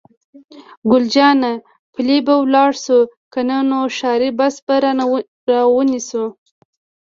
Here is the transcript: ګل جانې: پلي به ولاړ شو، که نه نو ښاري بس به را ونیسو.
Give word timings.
ګل 0.89 1.03
جانې: 1.13 1.53
پلي 1.93 2.17
به 2.25 2.33
ولاړ 2.39 2.69
شو، 2.83 2.99
که 3.33 3.39
نه 3.49 3.57
نو 3.69 3.79
ښاري 3.97 4.29
بس 4.39 4.55
به 4.65 4.75
را 5.49 5.61
ونیسو. 5.75 6.25